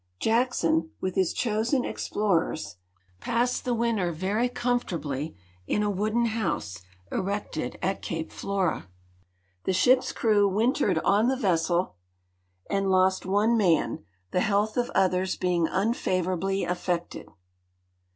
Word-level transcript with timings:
Jackson, 0.19 0.89
with 0.99 1.13
his 1.13 1.31
chosen 1.31 1.85
explorers, 1.85 2.77
passed 3.19 3.65
the 3.65 3.73
88 3.73 3.75
GEOGRAPHIC 3.75 3.95
NOTES 3.95 4.21
winter 4.23 4.33
vers' 4.33 4.49
comfortabl}' 5.05 5.35
in 5.67 5.83
a 5.83 5.89
wooden 5.91 6.25
house 6.25 6.81
erected 7.11 7.77
at 7.83 8.01
cape 8.01 8.31
Flora. 8.31 8.87
Tlie 9.67 9.75
ship's 9.75 10.11
crew 10.11 10.47
wintered 10.49 10.97
on 11.05 11.27
the 11.27 11.37
vessel 11.37 11.97
and 12.67 12.89
lost 12.89 13.27
one 13.27 13.55
man, 13.55 14.03
the 14.31 14.41
health 14.41 14.75
of 14.75 14.89
others 14.95 15.35
being 15.35 15.67
unfavorably 15.67 16.63
'affected. 16.63 17.27